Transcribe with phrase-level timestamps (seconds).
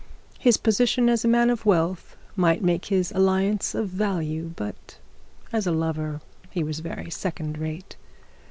[0.39, 4.97] His position as a man of wealth might make his alliance of value, but
[5.53, 7.95] as a lover he was very second rate.